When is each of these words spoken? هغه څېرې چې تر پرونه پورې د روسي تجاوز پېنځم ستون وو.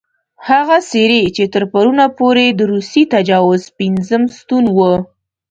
هغه 0.47 0.77
څېرې 0.89 1.23
چې 1.35 1.43
تر 1.53 1.63
پرونه 1.71 2.05
پورې 2.17 2.45
د 2.49 2.61
روسي 2.71 3.03
تجاوز 3.13 3.61
پېنځم 3.77 4.23
ستون 4.37 4.63
وو. 4.75 4.93